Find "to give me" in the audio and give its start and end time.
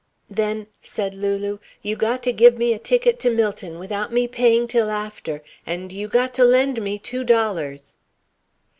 2.23-2.73